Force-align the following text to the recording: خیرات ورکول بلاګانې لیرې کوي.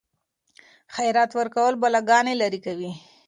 خیرات 0.95 1.31
ورکول 1.35 1.73
بلاګانې 1.81 2.33
لیرې 2.39 2.59
کوي. 2.65 2.91